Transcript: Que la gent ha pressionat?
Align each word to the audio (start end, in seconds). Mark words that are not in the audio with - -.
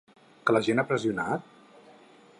Que 0.47 0.55
la 0.55 0.61
gent 0.69 0.83
ha 0.83 0.87
pressionat? 0.93 1.47